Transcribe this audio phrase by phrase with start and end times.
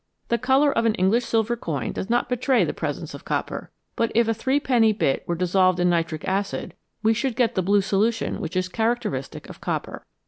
[0.29, 4.11] The colour of an English silver coin does not betray the presence of copper, but
[4.15, 7.81] if a three penny bit were dissolved in nitric acid we should get the blue
[7.81, 10.07] solution which is characteristic of copper.